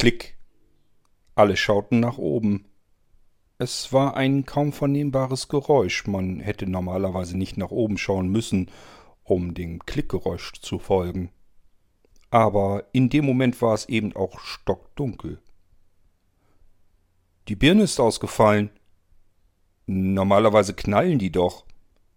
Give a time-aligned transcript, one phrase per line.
[0.00, 0.34] Klick.
[1.34, 2.64] Alle schauten nach oben.
[3.58, 6.06] Es war ein kaum vernehmbares Geräusch.
[6.06, 8.70] Man hätte normalerweise nicht nach oben schauen müssen,
[9.24, 11.28] um dem Klickgeräusch zu folgen.
[12.30, 15.42] Aber in dem Moment war es eben auch stockdunkel.
[17.48, 18.70] Die Birne ist ausgefallen.
[19.84, 21.66] Normalerweise knallen die doch.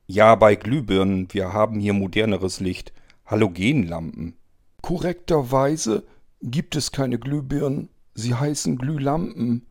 [0.07, 1.27] Ja, bei Glühbirnen.
[1.33, 2.93] Wir haben hier moderneres Licht.
[3.25, 4.37] Halogenlampen.
[4.81, 6.07] Korrekterweise
[6.43, 7.89] gibt es keine Glühbirnen.
[8.13, 9.65] Sie heißen Glühlampen.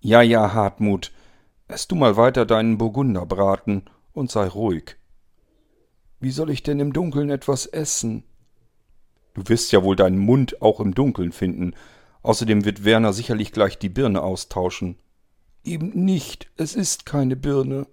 [0.00, 1.12] Ja, ja, Hartmut.
[1.68, 3.82] Ess du mal weiter deinen Burgunderbraten
[4.12, 4.96] und sei ruhig.
[6.20, 8.22] Wie soll ich denn im Dunkeln etwas essen?
[9.34, 11.74] Du wirst ja wohl deinen Mund auch im Dunkeln finden.
[12.22, 14.96] Außerdem wird Werner sicherlich gleich die Birne austauschen.
[15.64, 16.50] Eben nicht.
[16.56, 17.86] Es ist keine Birne.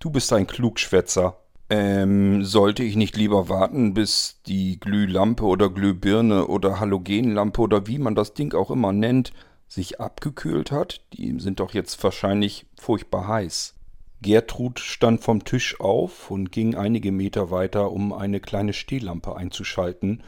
[0.00, 1.38] Du bist ein Klugschwätzer.
[1.70, 7.98] Ähm, sollte ich nicht lieber warten, bis die Glühlampe oder Glühbirne oder Halogenlampe oder wie
[7.98, 9.32] man das Ding auch immer nennt,
[9.66, 11.02] sich abgekühlt hat?
[11.12, 13.74] Die sind doch jetzt wahrscheinlich furchtbar heiß.
[14.22, 20.22] Gertrud stand vom Tisch auf und ging einige Meter weiter, um eine kleine Stehlampe einzuschalten,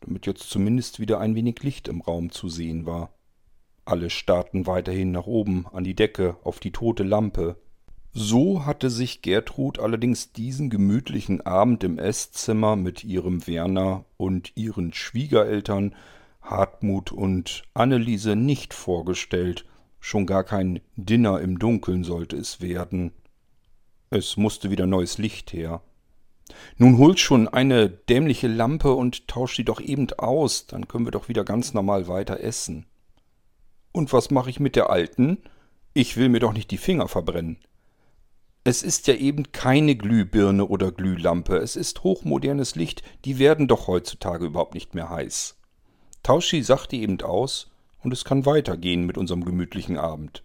[0.00, 3.10] damit jetzt zumindest wieder ein wenig Licht im Raum zu sehen war.
[3.84, 7.56] Alle starrten weiterhin nach oben, an die Decke, auf die tote Lampe.
[8.18, 14.94] So hatte sich Gertrud allerdings diesen gemütlichen Abend im Esszimmer mit ihrem Werner und ihren
[14.94, 15.94] Schwiegereltern
[16.40, 19.66] Hartmut und Anneliese nicht vorgestellt,
[20.00, 23.12] schon gar kein Dinner im Dunkeln sollte es werden.
[24.08, 25.82] Es musste wieder neues Licht her.
[26.78, 31.12] Nun holt schon eine dämliche Lampe und tauscht sie doch eben aus, dann können wir
[31.12, 32.86] doch wieder ganz normal weiter essen.
[33.92, 35.36] Und was mache ich mit der alten?
[35.92, 37.58] Ich will mir doch nicht die Finger verbrennen.
[38.66, 43.86] Es ist ja eben keine Glühbirne oder Glühlampe, es ist hochmodernes Licht, die werden doch
[43.86, 45.56] heutzutage überhaupt nicht mehr heiß.
[46.24, 47.70] Tauschi sagte eben aus,
[48.02, 50.42] und es kann weitergehen mit unserem gemütlichen Abend.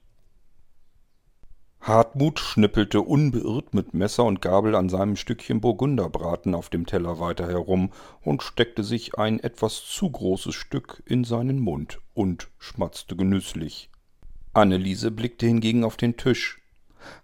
[1.80, 7.48] Hartmut schnippelte unbeirrt mit Messer und Gabel an seinem Stückchen Burgunderbraten auf dem Teller weiter
[7.48, 13.90] herum und steckte sich ein etwas zu großes Stück in seinen Mund und schmatzte genüsslich.
[14.54, 16.61] Anneliese blickte hingegen auf den Tisch,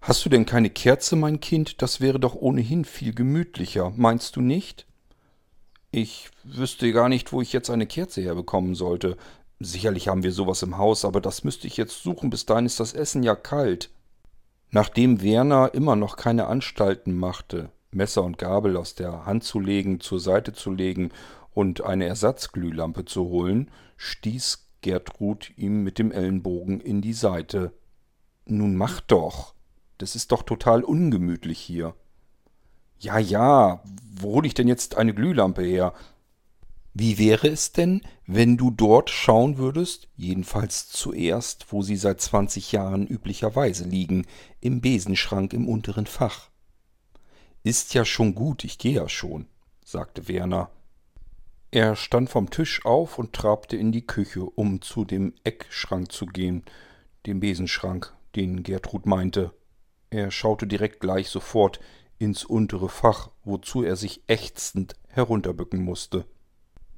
[0.00, 1.82] Hast du denn keine Kerze, mein Kind?
[1.82, 4.86] Das wäre doch ohnehin viel gemütlicher, meinst du nicht?
[5.90, 9.16] Ich wüsste gar nicht, wo ich jetzt eine Kerze herbekommen sollte.
[9.58, 12.78] Sicherlich haben wir sowas im Haus, aber das müsste ich jetzt suchen, bis dahin ist
[12.78, 13.90] das Essen ja kalt.
[14.70, 20.00] Nachdem Werner immer noch keine Anstalten machte, Messer und Gabel aus der Hand zu legen,
[20.00, 21.10] zur Seite zu legen
[21.54, 27.72] und eine Ersatzglühlampe zu holen, stieß Gertrud ihm mit dem Ellenbogen in die Seite.
[28.46, 29.54] Nun mach doch.
[29.98, 31.94] Das ist doch total ungemütlich hier.
[33.00, 33.82] Ja, ja,
[34.12, 35.92] wo hol ich denn jetzt eine Glühlampe her?
[36.94, 42.72] Wie wäre es denn, wenn du dort schauen würdest, jedenfalls zuerst, wo sie seit zwanzig
[42.72, 44.26] Jahren üblicherweise liegen,
[44.60, 46.48] im Besenschrank im unteren Fach?
[47.62, 49.46] Ist ja schon gut, ich gehe ja schon,
[49.84, 50.70] sagte Werner.
[51.70, 56.26] Er stand vom Tisch auf und trabte in die Küche, um zu dem Eckschrank zu
[56.26, 56.64] gehen,
[57.26, 59.52] dem Besenschrank, den Gertrud meinte.
[60.10, 61.80] Er schaute direkt gleich sofort
[62.18, 66.24] ins untere Fach, wozu er sich ächzend herunterbücken musste.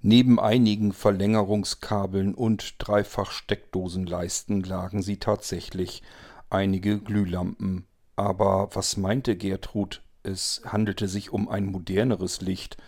[0.03, 6.03] Neben einigen Verlängerungskabeln und Dreifach-Steckdosenleisten lagen sie tatsächlich
[6.49, 7.87] einige Glühlampen.
[8.17, 10.03] Aber was meinte Gertrud?
[10.23, 12.79] Es handelte sich um ein moderneres Licht.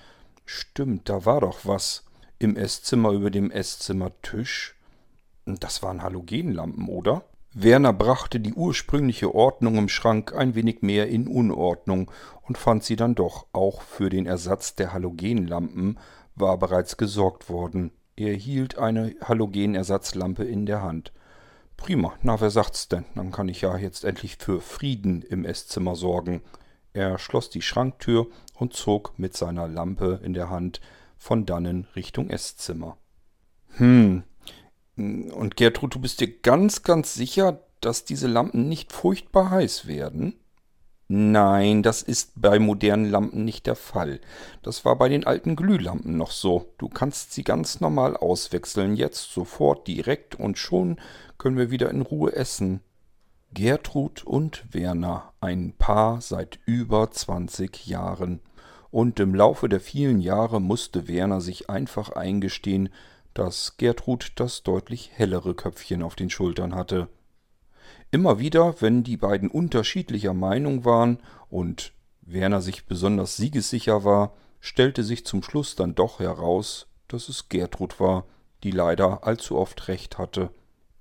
[0.46, 2.04] Stimmt, da war doch was.
[2.38, 4.74] Im Esszimmer über dem Esszimmertisch.
[5.44, 7.24] Das waren Halogenlampen, oder?
[7.54, 12.10] Werner brachte die ursprüngliche Ordnung im Schrank ein wenig mehr in Unordnung
[12.42, 15.98] und fand sie dann doch, auch für den Ersatz der Halogenlampen
[16.34, 17.92] war bereits gesorgt worden.
[18.16, 21.12] Er hielt eine Halogenersatzlampe in der Hand.
[21.76, 23.04] Prima, na wer sagt's denn?
[23.14, 26.42] Dann kann ich ja jetzt endlich für Frieden im Esszimmer sorgen.
[26.94, 30.80] Er schloss die Schranktür und zog mit seiner Lampe in der Hand
[31.18, 32.96] von dannen Richtung Esszimmer.
[33.76, 34.22] Hm,
[35.30, 40.34] und Gertrud, du bist dir ganz, ganz sicher, dass diese Lampen nicht furchtbar heiß werden?
[41.08, 44.20] Nein, das ist bei modernen Lampen nicht der Fall.
[44.62, 46.72] Das war bei den alten Glühlampen noch so.
[46.78, 50.98] Du kannst sie ganz normal auswechseln, jetzt sofort direkt und schon
[51.36, 52.80] können wir wieder in Ruhe essen.
[53.52, 58.40] Gertrud und Werner, ein Paar seit über zwanzig Jahren.
[58.90, 62.88] Und im Laufe der vielen Jahre musste Werner sich einfach eingestehen,
[63.34, 67.08] dass Gertrud das deutlich hellere Köpfchen auf den Schultern hatte.
[68.10, 71.18] Immer wieder, wenn die beiden unterschiedlicher Meinung waren
[71.48, 77.48] und Werner sich besonders siegessicher war, stellte sich zum Schluss dann doch heraus, dass es
[77.48, 78.24] Gertrud war,
[78.62, 80.50] die leider allzu oft recht hatte.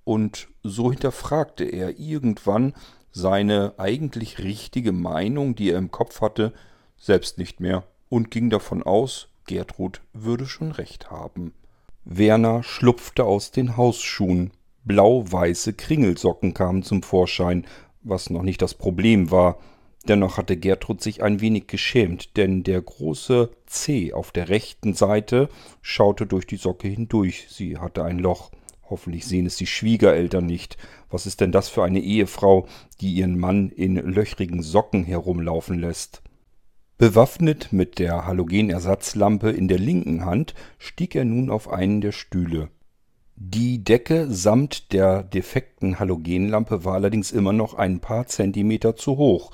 [0.03, 2.73] Und so hinterfragte er irgendwann
[3.11, 6.53] seine eigentlich richtige Meinung, die er im Kopf hatte,
[6.97, 11.53] selbst nicht mehr und ging davon aus, Gertrud würde schon recht haben.
[12.03, 14.51] Werner schlupfte aus den Hausschuhen.
[14.83, 17.65] Blau-weiße Kringelsocken kamen zum Vorschein,
[18.01, 19.59] was noch nicht das Problem war.
[20.07, 25.49] Dennoch hatte Gertrud sich ein wenig geschämt, denn der große C auf der rechten Seite
[25.83, 27.45] schaute durch die Socke hindurch.
[27.49, 28.49] Sie hatte ein Loch.
[28.89, 30.77] Hoffentlich sehen es die Schwiegereltern nicht.
[31.11, 32.67] Was ist denn das für eine Ehefrau,
[32.99, 36.23] die ihren Mann in löchrigen Socken herumlaufen lässt?
[37.01, 42.69] Bewaffnet mit der Halogenersatzlampe in der linken Hand stieg er nun auf einen der Stühle.
[43.35, 49.49] Die Decke samt der defekten Halogenlampe war allerdings immer noch ein paar Zentimeter zu hoch.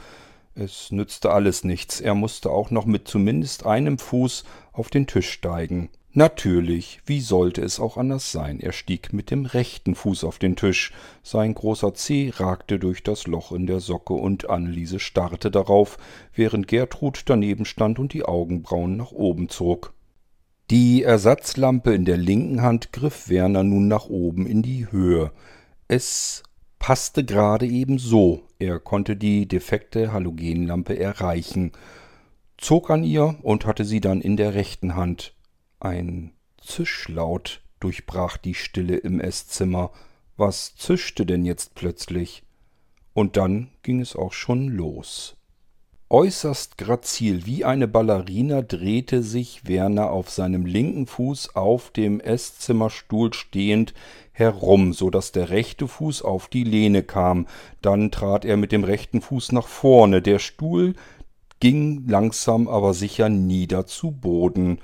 [0.56, 4.44] Es nützte alles nichts, er musste auch noch mit zumindest einem Fuß
[4.74, 5.88] auf den Tisch steigen.
[6.13, 8.59] Natürlich, wie sollte es auch anders sein?
[8.59, 10.92] Er stieg mit dem rechten Fuß auf den Tisch.
[11.21, 15.98] Sein großer Zeh ragte durch das Loch in der Socke und Anneliese starrte darauf,
[16.33, 19.94] während Gertrud daneben stand und die Augenbrauen nach oben zog.
[20.69, 25.31] Die Ersatzlampe in der linken Hand griff Werner nun nach oben in die Höhe.
[25.88, 26.44] Es
[26.80, 28.42] passte gerade eben so.
[28.59, 31.71] Er konnte die defekte Halogenlampe erreichen,
[32.57, 35.37] zog an ihr und hatte sie dann in der rechten Hand.
[35.80, 39.92] Ein Zischlaut durchbrach die Stille im Esszimmer.
[40.36, 42.44] Was zischte denn jetzt plötzlich?
[43.14, 45.36] Und dann ging es auch schon los.
[46.10, 53.34] Äußerst grazil wie eine Ballerina drehte sich Werner auf seinem linken Fuß auf dem Esszimmerstuhl
[53.34, 53.94] stehend
[54.32, 57.46] herum, so dass der rechte Fuß auf die Lehne kam.
[57.82, 60.22] Dann trat er mit dem rechten Fuß nach vorne.
[60.22, 60.94] Der Stuhl
[61.60, 64.80] ging langsam aber sicher nieder zu Boden.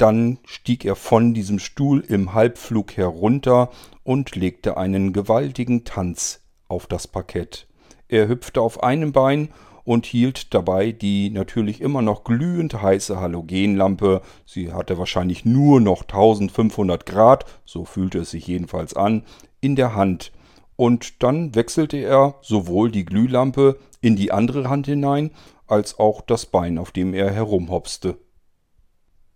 [0.00, 3.68] Dann stieg er von diesem Stuhl im Halbflug herunter
[4.02, 7.66] und legte einen gewaltigen Tanz auf das Parkett.
[8.08, 9.50] Er hüpfte auf einem Bein
[9.84, 16.00] und hielt dabei die natürlich immer noch glühend heiße Halogenlampe, sie hatte wahrscheinlich nur noch
[16.00, 19.24] 1500 Grad, so fühlte es sich jedenfalls an,
[19.60, 20.32] in der Hand.
[20.76, 25.32] Und dann wechselte er sowohl die Glühlampe in die andere Hand hinein,
[25.66, 28.16] als auch das Bein, auf dem er herumhopste.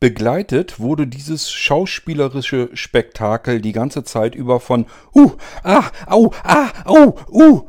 [0.04, 4.84] Begleitet wurde dieses schauspielerische Spektakel die ganze Zeit über von
[5.14, 5.30] Uh,
[5.62, 7.62] ah, au, ah, au, uh.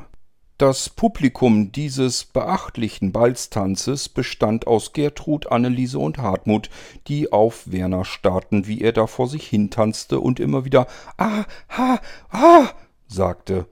[0.57, 6.69] Das Publikum dieses beachtlichen Balztanzes bestand aus Gertrud, Anneliese und Hartmut,
[7.07, 12.01] die auf Werner starrten, wie er da vor sich hintanzte und immer wieder Ah, ha,
[12.31, 12.67] ah
[13.07, 13.65] sagte.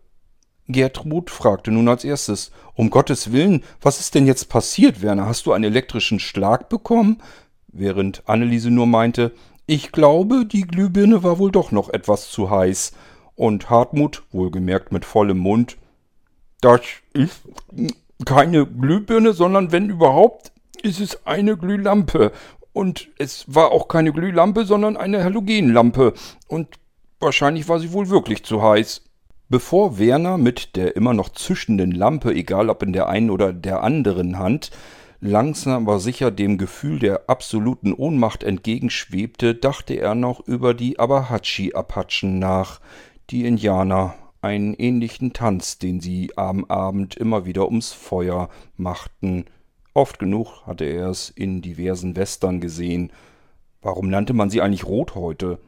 [0.70, 5.26] Gertrud fragte nun als erstes Um Gottes Willen, was ist denn jetzt passiert, Werner?
[5.26, 7.22] Hast du einen elektrischen Schlag bekommen?
[7.74, 9.32] Während Anneliese nur meinte,
[9.66, 12.94] ich glaube, die Glühbirne war wohl doch noch etwas zu heiß.
[13.36, 15.78] Und Hartmut, wohlgemerkt mit vollem Mund,
[16.62, 16.82] das
[17.14, 17.42] ist
[18.26, 22.32] keine Glühbirne, sondern wenn überhaupt, ist es eine Glühlampe.
[22.74, 26.14] Und es war auch keine Glühlampe, sondern eine Halogenlampe.
[26.48, 26.68] Und
[27.20, 29.04] wahrscheinlich war sie wohl wirklich zu heiß.
[29.50, 33.84] Bevor Werner mit der immer noch zischenden Lampe, egal ob in der einen oder der
[33.84, 34.72] anderen Hand,
[35.24, 42.40] langsam aber sicher dem Gefühl der absoluten Ohnmacht entgegenschwebte, dachte er noch über die Abahachi-Apachen
[42.40, 42.82] nach,
[43.30, 49.46] die Indianer, einen ähnlichen Tanz, den sie am Abend immer wieder ums Feuer machten.
[49.94, 53.14] Oft genug hatte er es in diversen Western gesehen.
[53.82, 55.60] Warum nannte man sie eigentlich Rothäute?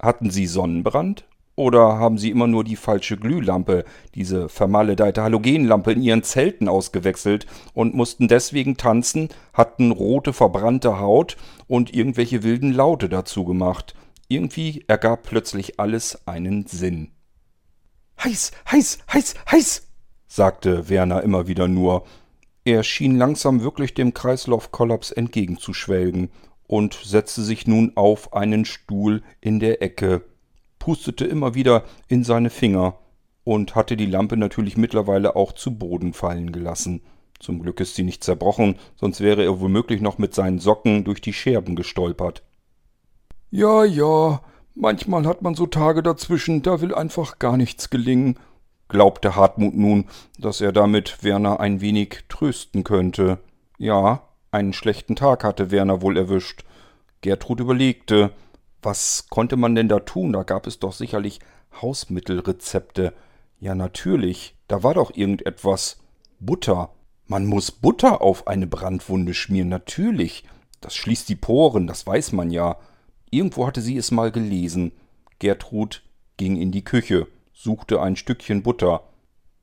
[0.00, 1.24] Hatten sie Sonnenbrand?
[1.62, 3.84] Oder haben sie immer nur die falsche Glühlampe,
[4.16, 11.36] diese vermaledeite Halogenlampe in ihren Zelten ausgewechselt und mussten deswegen tanzen, hatten rote verbrannte Haut
[11.68, 13.94] und irgendwelche wilden Laute dazu gemacht.
[14.26, 17.12] Irgendwie ergab plötzlich alles einen Sinn.
[18.24, 19.86] Heiß, heiß, heiß, heiß,
[20.26, 22.02] sagte Werner immer wieder nur.
[22.64, 26.30] Er schien langsam wirklich dem Kreislaufkollaps entgegenzuschwelgen
[26.66, 30.24] und setzte sich nun auf einen Stuhl in der Ecke
[30.82, 32.98] pustete immer wieder in seine Finger
[33.44, 37.02] und hatte die Lampe natürlich mittlerweile auch zu Boden fallen gelassen.
[37.38, 41.20] Zum Glück ist sie nicht zerbrochen, sonst wäre er womöglich noch mit seinen Socken durch
[41.20, 42.42] die Scherben gestolpert.
[43.52, 44.40] Ja, ja,
[44.74, 48.36] manchmal hat man so Tage dazwischen, da will einfach gar nichts gelingen,
[48.88, 53.38] glaubte Hartmut nun, dass er damit Werner ein wenig trösten könnte.
[53.78, 56.64] Ja, einen schlechten Tag hatte Werner wohl erwischt.
[57.20, 58.32] Gertrud überlegte,
[58.82, 60.32] was konnte man denn da tun?
[60.32, 61.40] Da gab es doch sicherlich
[61.80, 63.14] Hausmittelrezepte.
[63.60, 65.98] Ja, natürlich, da war doch irgendetwas.
[66.40, 66.90] Butter.
[67.26, 70.44] Man muss Butter auf eine Brandwunde schmieren, natürlich.
[70.80, 72.76] Das schließt die Poren, das weiß man ja.
[73.30, 74.92] Irgendwo hatte sie es mal gelesen.
[75.38, 76.02] Gertrud
[76.36, 79.04] ging in die Küche, suchte ein Stückchen Butter.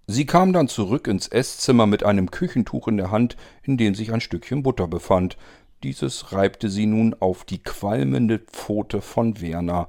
[0.08, 4.12] Sie kam dann zurück ins Esszimmer mit einem Küchentuch in der Hand, in dem sich
[4.12, 5.38] ein Stückchen Butter befand.
[5.84, 9.88] Dieses reibte sie nun auf die qualmende Pfote von Werner.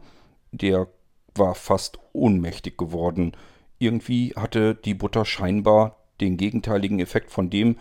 [0.53, 0.87] Der
[1.35, 3.33] war fast ohnmächtig geworden.
[3.79, 7.77] Irgendwie hatte die Butter scheinbar den gegenteiligen Effekt von dem,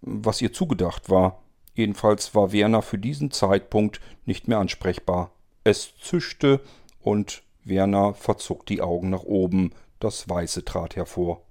[0.00, 1.42] was ihr zugedacht war.
[1.74, 5.32] Jedenfalls war Werner für diesen Zeitpunkt nicht mehr ansprechbar.
[5.64, 6.60] Es zischte
[7.00, 11.42] und Werner verzog die Augen nach oben, das Weiße trat hervor.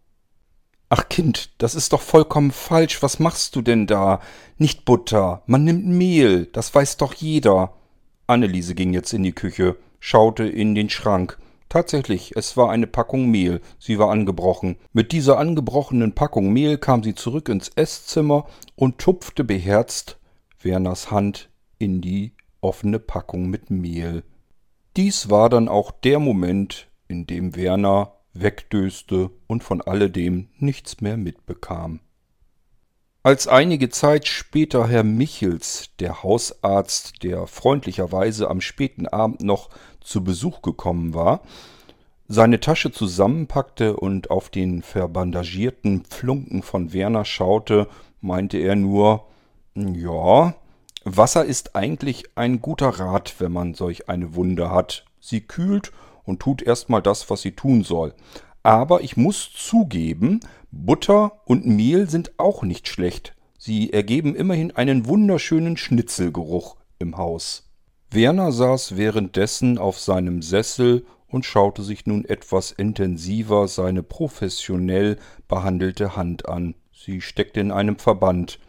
[0.90, 3.04] Ach Kind, das ist doch vollkommen falsch.
[3.04, 4.22] Was machst du denn da?
[4.58, 7.74] Nicht Butter, man nimmt Mehl, das weiß doch jeder.
[8.26, 11.38] Anneliese ging jetzt in die Küche, schaute in den Schrank.
[11.70, 14.78] Tatsächlich, es war eine Packung Mehl, sie war angebrochen.
[14.94, 20.18] Mit dieser angebrochenen Packung Mehl kam sie zurück ins Esszimmer und tupfte beherzt
[20.62, 24.24] Werners Hand in die offene Packung mit Mehl.
[24.96, 31.18] Dies war dann auch der Moment, in dem Werner wegdöste und von alledem nichts mehr
[31.18, 32.00] mitbekam.
[33.24, 40.24] Als einige Zeit später Herr Michels, der Hausarzt, der freundlicherweise am späten Abend noch zu
[40.24, 41.42] Besuch gekommen war,
[42.30, 47.88] seine Tasche zusammenpackte und auf den verbandagierten Pflunken von Werner schaute,
[48.22, 49.28] meinte er nur
[49.76, 50.56] Ja,
[51.04, 55.06] Wasser ist eigentlich ein guter Rat, wenn man solch eine Wunde hat.
[55.20, 55.92] Sie kühlt
[56.28, 58.14] und tut erstmal das, was sie tun soll.
[58.62, 60.42] Aber ich muss zugeben,
[60.72, 63.34] Butter und Mehl sind auch nicht schlecht.
[63.58, 67.64] Sie ergeben immerhin einen wunderschönen Schnitzelgeruch im Haus.
[68.12, 75.18] Werner saß währenddessen auf seinem Sessel und schaute sich nun etwas intensiver seine professionell
[75.48, 76.76] behandelte Hand an.
[76.94, 78.60] Sie steckte in einem Verband.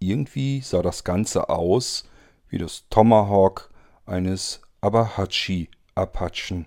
[0.00, 2.04] Irgendwie sah das Ganze aus
[2.48, 3.70] wie das Tomahawk
[4.06, 6.66] eines Abahachi-Apachen.